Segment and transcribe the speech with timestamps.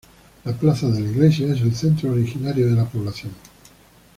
[0.45, 3.31] La plaza de la iglesia es el centro originario de la población.